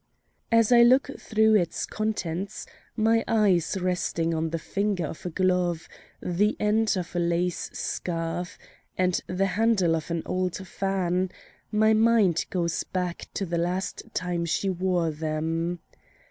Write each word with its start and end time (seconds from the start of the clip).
As 0.51 0.71
I 0.71 0.81
look 0.81 1.11
through 1.19 1.53
its 1.53 1.85
contents 1.85 2.65
my 2.95 3.23
eyes 3.27 3.77
resting 3.79 4.33
on 4.33 4.49
the 4.49 4.57
finger 4.57 5.05
of 5.05 5.23
a 5.27 5.29
glove, 5.29 5.87
the 6.23 6.57
end 6.59 6.95
of 6.97 7.15
a 7.15 7.19
lace 7.19 7.69
scarf, 7.71 8.57
and 8.97 9.21
the 9.27 9.45
handle 9.45 9.95
of 9.95 10.09
an 10.09 10.23
old 10.25 10.55
fan, 10.67 11.29
my 11.71 11.93
mind 11.93 12.47
goes 12.49 12.83
back 12.83 13.27
to 13.35 13.45
the 13.45 13.59
last 13.59 14.01
time 14.15 14.43
she 14.45 14.71
wore 14.71 15.11
them. 15.11 15.77